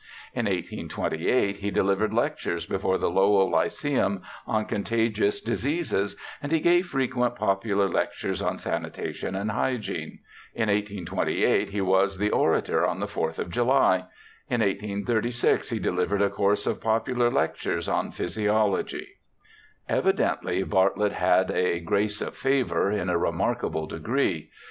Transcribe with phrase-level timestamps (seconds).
[0.33, 6.87] In 1828 he delivered lectures before the Lowell Lyceum on contagious diseases, and he gave
[6.87, 10.17] frequent popular lectures on sanitation and hygiene.
[10.55, 14.05] In 1828 he was the orator on the Fourth of July.
[14.49, 19.07] In 1836 he delivered a course of popular lectures on physiology.
[19.87, 24.49] Evidently Bartlett had the' grace of favour' in a re markable degree.